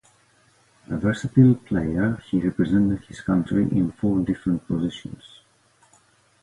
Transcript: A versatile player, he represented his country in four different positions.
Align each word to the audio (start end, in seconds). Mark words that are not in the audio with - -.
A 0.89 0.97
versatile 0.97 1.53
player, 1.53 2.17
he 2.31 2.39
represented 2.39 3.03
his 3.03 3.21
country 3.21 3.65
in 3.69 3.91
four 3.91 4.17
different 4.21 4.65
positions. 4.67 5.41